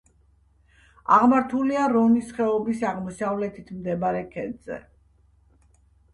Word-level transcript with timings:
აღმართულია 1.17 1.83
რონის 1.91 2.31
ხეობის 2.39 2.81
აღმოსავლეთით 2.93 3.71
მდებარე 3.77 4.25
ქედზე. 4.35 4.81